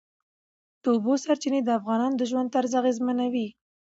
[0.81, 3.47] د اوبو سرچینې د افغانانو د ژوند طرز اغېزمنوي.